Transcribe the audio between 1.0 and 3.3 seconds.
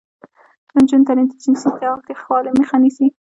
تعلیم د جنسي تاوتریخوالي مخه نیسي.